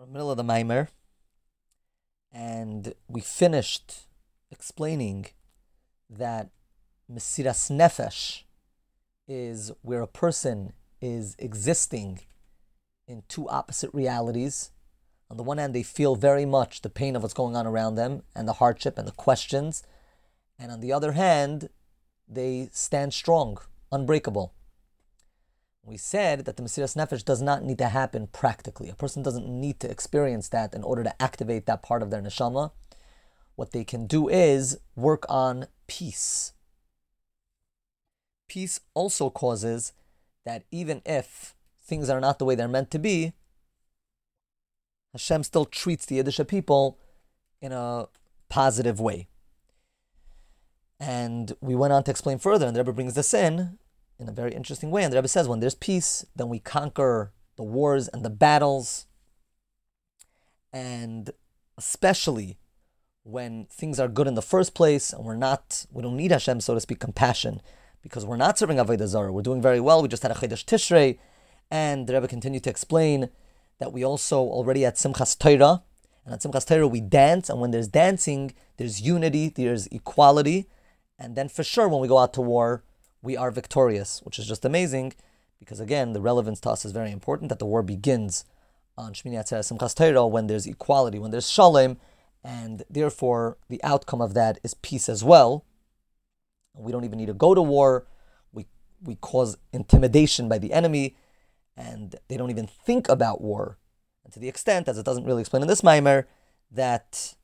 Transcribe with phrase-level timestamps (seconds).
[0.00, 0.88] We're in the middle of the Maimer,
[2.32, 4.06] and we finished
[4.50, 5.26] explaining
[6.08, 6.48] that
[7.12, 8.44] Mesiras Nefesh
[9.28, 10.72] is where a person
[11.02, 12.20] is existing
[13.06, 14.70] in two opposite realities.
[15.30, 17.96] On the one hand, they feel very much the pain of what's going on around
[17.96, 19.82] them and the hardship and the questions.
[20.58, 21.68] And on the other hand,
[22.26, 23.58] they stand strong,
[23.92, 24.54] unbreakable.
[25.82, 28.88] We said that the Mesiras Nefesh does not need to happen practically.
[28.88, 32.20] A person doesn't need to experience that in order to activate that part of their
[32.20, 32.72] neshama.
[33.56, 36.52] What they can do is work on peace.
[38.48, 39.92] Peace also causes
[40.44, 43.32] that even if things are not the way they're meant to be,
[45.12, 46.98] Hashem still treats the Yiddish people
[47.60, 48.06] in a
[48.48, 49.28] positive way.
[50.98, 53.78] And we went on to explain further, and the Rebbe brings this in
[54.20, 55.02] in a very interesting way.
[55.02, 59.06] And the Rebbe says, when there's peace, then we conquer the wars and the battles.
[60.72, 61.30] And
[61.78, 62.58] especially
[63.22, 66.60] when things are good in the first place, and we're not, we don't need Hashem,
[66.60, 67.60] so to speak, compassion,
[68.02, 69.32] because we're not serving Avodah Zarah.
[69.32, 70.02] We're doing very well.
[70.02, 71.18] We just had a Chedesh Tishrei,
[71.70, 73.30] and the Rebbe continued to explain
[73.78, 75.82] that we also already at Simchas Torah,
[76.24, 80.68] and at Simchas Torah we dance, and when there's dancing, there's unity, there's equality,
[81.18, 82.84] and then for sure when we go out to war,
[83.22, 85.12] we are victorious, which is just amazing,
[85.58, 88.44] because again, the relevance to us is very important that the war begins
[88.96, 91.98] on Shmini Atzeres Simchas Torah when there's equality, when there's shalom,
[92.42, 95.64] and therefore the outcome of that is peace as well.
[96.74, 98.06] We don't even need to go to war.
[98.52, 98.66] We
[99.02, 101.16] we cause intimidation by the enemy,
[101.76, 103.78] and they don't even think about war.
[104.24, 106.26] And to the extent, as it doesn't really explain in this mimer,
[106.70, 107.34] that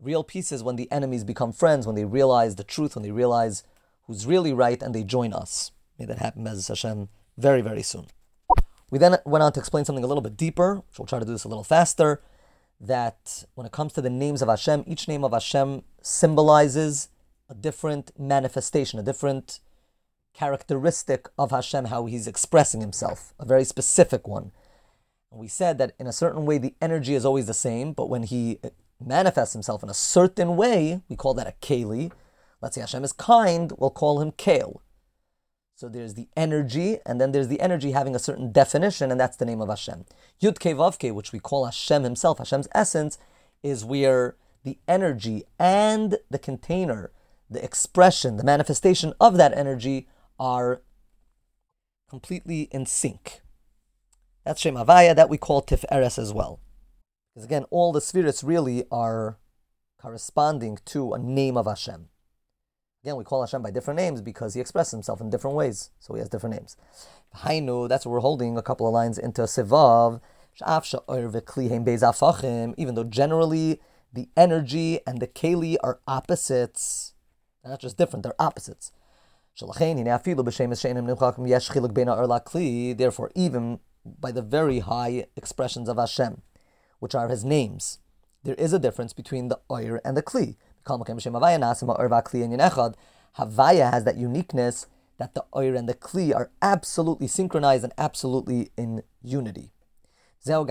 [0.00, 3.10] real peace is when the enemies become friends, when they realize the truth, when they
[3.10, 3.62] realize
[4.06, 5.72] who's really right, and they join us.
[5.98, 8.06] May that happen, as Hashem, very, very soon.
[8.90, 11.24] We then went on to explain something a little bit deeper, which we'll try to
[11.24, 12.22] do this a little faster.
[12.80, 17.08] That when it comes to the names of Hashem, each name of Hashem symbolizes
[17.48, 19.60] a different manifestation, a different
[20.34, 24.52] characteristic of Hashem, how he's expressing himself, a very specific one.
[25.32, 28.10] And we said that in a certain way, the energy is always the same, but
[28.10, 28.58] when he
[29.04, 32.12] manifests himself in a certain way, we call that a keli.
[32.60, 34.82] Let's say Hashem is kind, we'll call him kale.
[35.74, 39.36] So there's the energy, and then there's the energy having a certain definition, and that's
[39.36, 40.06] the name of Hashem.
[40.40, 43.18] Yud Vavke, which we call Hashem himself, Hashem's essence,
[43.62, 47.12] is where the energy and the container,
[47.50, 50.08] the expression, the manifestation of that energy
[50.38, 50.80] are
[52.08, 53.42] completely in sync.
[54.44, 56.60] That's Shem Havaya, that we call Tif'eres as well.
[57.34, 59.38] Because again, all the spheres really are
[60.00, 62.08] corresponding to a name of Hashem.
[63.06, 66.14] Again, we call Hashem by different names because he expresses himself in different ways, so
[66.14, 66.76] he has different names.
[67.36, 70.20] Hainu, that's what we're holding a couple of lines into Sif Vav.
[72.76, 73.80] Even though generally
[74.12, 77.14] the energy and the keli are opposites,
[77.62, 78.90] they're not just different, they're opposites.
[79.60, 79.78] Therefore,
[83.36, 86.42] even by the very high expressions of Hashem,
[86.98, 88.00] which are His names,
[88.42, 90.56] there is a difference between the Oir and the Kli.
[93.36, 94.86] Havaya has that uniqueness
[95.18, 99.72] that the Oir and the Kli are absolutely synchronized and absolutely in unity.
[100.44, 100.62] That's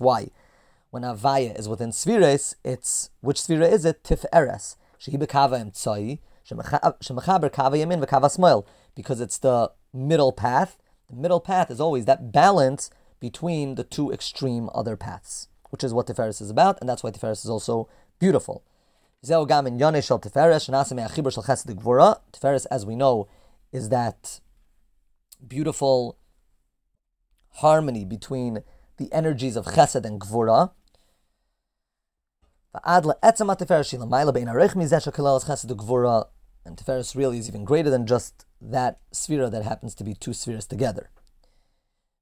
[0.00, 0.30] why
[0.90, 4.04] when Avaya is within Sfiris, it's which Sfira is it?
[4.04, 4.76] Tif'eres.
[8.94, 10.78] Because it's the middle path.
[11.10, 15.92] The middle path is always that balance between the two extreme other paths, which is
[15.92, 17.88] what Tiferes is about, and that's why Tiferes is also
[18.18, 18.62] beautiful.
[22.32, 23.28] Tiferes, as we know,
[23.72, 24.40] is that
[25.46, 26.18] beautiful
[27.54, 28.62] harmony between
[28.96, 30.70] the energies of Chesed and Gvura,
[36.66, 40.32] and Tiferes really is even greater than just that sphere that happens to be two
[40.32, 41.10] spheres together.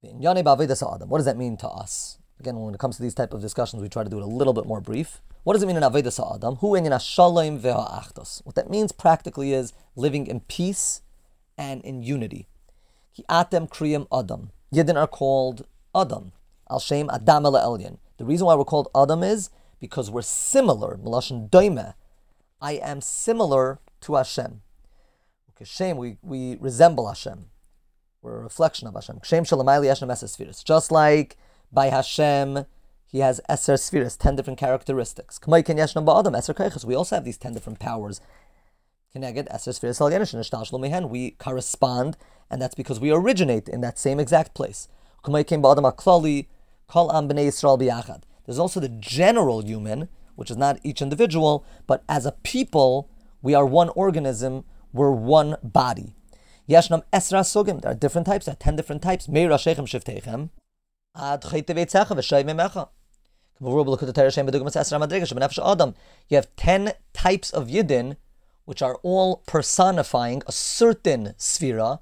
[0.00, 2.17] What does that mean to us?
[2.40, 4.26] Again, when it comes to these type of discussions, we try to do it a
[4.26, 5.20] little bit more brief.
[5.42, 6.56] What does it mean in Avedis Adam?
[6.56, 11.00] What that means practically is living in peace
[11.56, 12.46] and in unity.
[13.14, 14.50] Ki atem kriyam Adam.
[14.72, 16.32] Yidden are called Adam.
[16.70, 17.98] Al Shem Adam Elyon.
[18.18, 19.50] The reason why we're called Adam is
[19.80, 20.96] because we're similar.
[20.96, 21.94] Melashon doime.
[22.60, 24.62] I am similar to Hashem.
[25.58, 27.46] Hashem, we, we resemble Hashem.
[28.22, 29.16] We're a reflection of Hashem.
[29.16, 31.36] Hashem shalamayli Hashem Just like
[31.72, 32.66] by Hashem,
[33.06, 35.40] he has eser spheres, ten different characteristics.
[35.46, 38.20] We also have these ten different powers.
[39.14, 39.22] We
[41.38, 42.16] correspond,
[42.50, 44.88] and that's because we originate in that same exact place.
[45.24, 45.48] There's
[48.58, 53.10] also the general human, which is not each individual, but as a people,
[53.42, 56.14] we are one organism, we're one body.
[56.66, 58.44] There are different types.
[58.44, 59.26] There are ten different types.
[59.26, 60.50] Shiftechem.
[66.28, 68.16] You have ten types of yidden,
[68.64, 72.00] which are all personifying a certain sphera,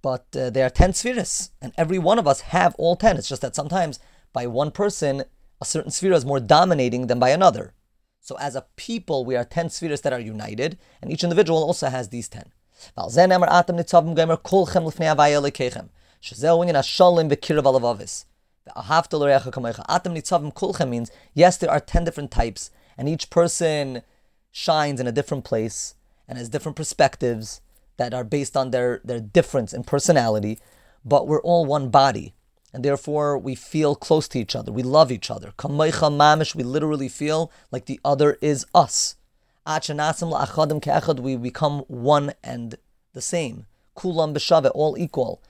[0.00, 3.16] but uh, there are ten spheres, and every one of us have all ten.
[3.16, 3.98] It's just that sometimes
[4.32, 5.24] by one person,
[5.60, 7.74] a certain sphere is more dominating than by another.
[8.20, 11.88] So as a people, we are 10 spheres that are united, and each individual also
[11.88, 12.52] has these 10.
[20.88, 24.02] Means yes, there are 10 different types, and each person
[24.50, 25.94] shines in a different place
[26.28, 27.60] and has different perspectives
[27.96, 30.58] that are based on their, their difference in personality,
[31.04, 32.34] but we're all one body
[32.72, 34.72] and therefore we feel close to each other.
[34.72, 35.52] We love each other.
[35.58, 39.16] mamish, we literally feel like the other is us.
[39.66, 42.74] We become one and
[43.12, 43.66] the same.
[43.96, 45.42] Kulam b'shave, all equal.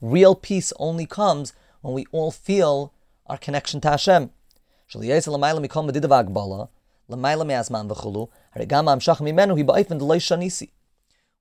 [0.00, 2.94] Real peace only comes when we all feel
[3.26, 4.30] our connection to Hashem.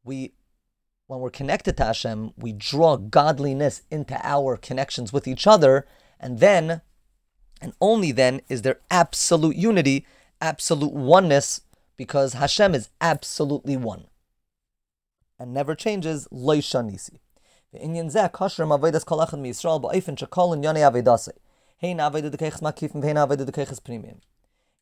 [0.04, 0.34] We
[1.06, 5.86] when we're connected to Hashem, we draw godliness into our connections with each other,
[6.20, 6.82] and then,
[7.62, 10.08] and only then, is there absolute unity,
[10.42, 11.62] absolute oneness,
[11.98, 14.08] because Hashem is absolutely one
[15.40, 16.28] and never changes.
[16.32, 17.20] Loishanisi.
[17.74, 21.32] Inyan zeh kasher ma'avedas kol echad miYisrael ba'ofen shekol in yonei avedase.
[21.82, 24.22] Hein aveda dekeches makifim, hein aveda dekeches premium.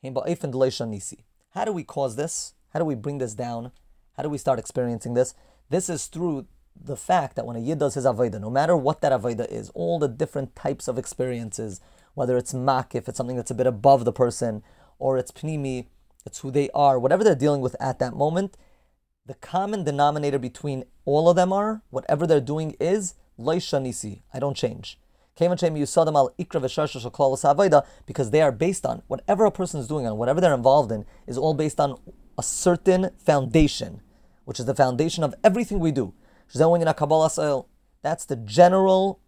[0.04, 1.20] Hein ba'ofen loishanisi.
[1.52, 2.54] How do we cause this?
[2.74, 3.72] How do we bring this down?
[4.18, 5.34] How do we start experiencing this?
[5.70, 9.02] This is through the fact that when a yid does his avodah, no matter what
[9.02, 11.80] that avodah is, all the different types of experiences,
[12.14, 14.64] whether it's mak, if it's something that's a bit above the person,
[15.00, 15.88] or it's pnimi,
[16.26, 18.58] it's who they are, whatever they're dealing with at that moment,
[19.26, 24.58] the common denominator between all of them are, whatever they're doing is, nisi, I don't
[24.58, 25.00] change.
[25.38, 25.62] Because
[28.32, 31.38] they are based on, whatever a person is doing and whatever they're involved in, is
[31.38, 31.98] all based on
[32.38, 34.02] a certain foundation
[34.46, 36.14] which is the foundation of everything we do.
[36.54, 39.20] That's the general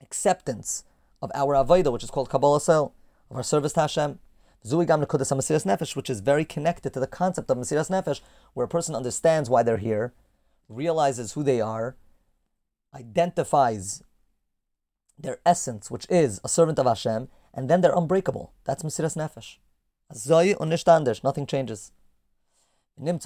[0.00, 0.84] acceptance
[1.22, 2.94] of our avodah, which is called Kabbalas Ol,
[3.30, 4.18] of our service to Hashem.
[5.64, 8.20] Nefesh, which is very connected to the concept of Mesiras Nefesh,
[8.54, 10.12] where a person understands why they're here,
[10.68, 11.96] realizes who they are,
[12.94, 14.02] identifies
[15.18, 18.52] their essence, which is a servant of Hashem, and then they're unbreakable.
[18.64, 19.58] That's Mesiras Nefesh.
[21.22, 21.92] Nothing changes.
[22.98, 23.16] If,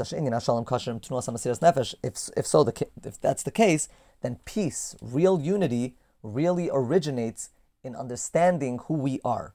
[2.36, 3.88] if so, the, if that's the case,
[4.20, 7.50] then peace, real unity, really originates
[7.82, 9.54] in understanding who we are.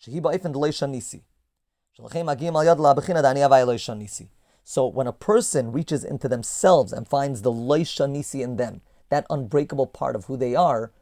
[0.00, 0.12] So
[4.86, 10.14] when a person reaches into themselves and finds the loishanisi in them, that unbreakable part
[10.14, 10.92] of who they are,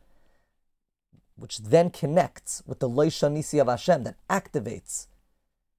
[1.34, 5.08] which then connects with the loishanisi of Hashem, that activates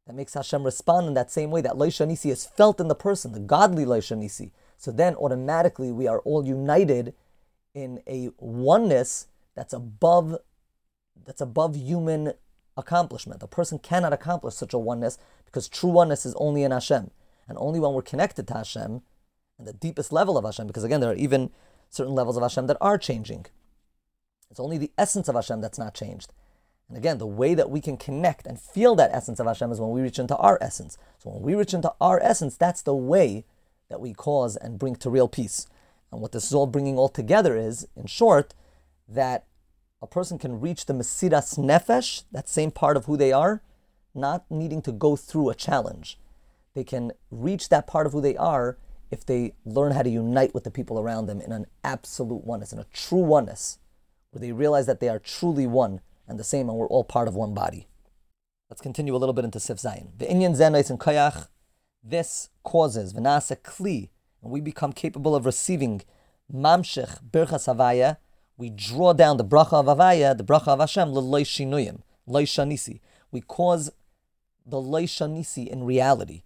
[0.07, 1.59] that makes Hashem respond in that same way.
[1.61, 4.51] That Leishanisi is felt in the person, the godly Leishanisi.
[4.77, 7.13] So then automatically we are all united
[7.73, 10.37] in a oneness that's above
[11.25, 12.33] that's above human
[12.77, 13.43] accomplishment.
[13.43, 17.11] A person cannot accomplish such a oneness because true oneness is only in Hashem.
[17.49, 19.01] And only when we're connected to Hashem
[19.57, 21.49] and the deepest level of Hashem, because again, there are even
[21.89, 23.45] certain levels of Hashem that are changing.
[24.49, 26.33] It's only the essence of Hashem that's not changed.
[26.87, 29.79] And again, the way that we can connect and feel that essence of Hashem is
[29.79, 30.97] when we reach into our essence.
[31.17, 33.45] So when we reach into our essence, that's the way
[33.89, 35.67] that we cause and bring to real peace.
[36.11, 38.53] And what this is all bringing all together is, in short,
[39.07, 39.45] that
[40.01, 43.61] a person can reach the Mesiras Nefesh, that same part of who they are,
[44.13, 46.19] not needing to go through a challenge.
[46.75, 48.77] They can reach that part of who they are
[49.09, 52.73] if they learn how to unite with the people around them in an absolute oneness,
[52.73, 53.79] in a true oneness,
[54.31, 57.27] where they realize that they are truly one and the same, and we're all part
[57.27, 57.87] of one body.
[58.69, 60.17] Let's continue a little bit into Sif Zayin.
[60.17, 61.47] The Inyan Zenais and Kayach,
[62.03, 64.09] this causes Vanasa Kli,
[64.43, 66.01] and we become capable of receiving
[66.53, 68.17] Mamshech Birchas Havaya.
[68.57, 72.99] We draw down the bracha of Havaya, the bracha of Hashem, L'loy Shinuyim, Loy Shanisi.
[73.31, 73.91] We cause
[74.65, 76.41] the Loy Shanisi in reality.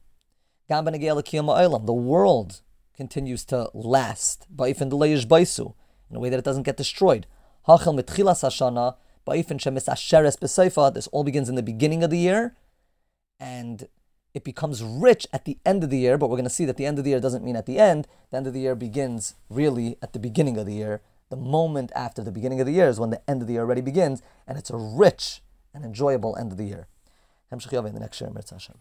[0.68, 2.62] Gam The world
[2.96, 7.28] continues to last, in a way that it doesn't get destroyed.
[7.68, 12.18] Hachel mitchilas hashana, ba'ifin shemis asheres b'seifa, this all begins in the beginning of the
[12.18, 12.56] year,
[13.40, 13.88] and
[14.34, 16.78] it becomes rich at the end of the year, but we're going to see that
[16.78, 18.08] the end of the year doesn't mean at the end.
[18.30, 21.02] The end of the year begins really at the beginning of the year.
[21.32, 23.62] The moment after the beginning of the year is when the end of the year
[23.62, 25.42] already begins, and it's a rich
[25.74, 26.88] and enjoyable end of the year.
[27.88, 28.76] in the next year, Hashem.